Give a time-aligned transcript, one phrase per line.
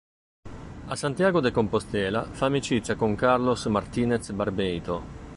[0.87, 4.97] A Santiago de Compostela fa amicizia con Carlos Martínez-Barbeito.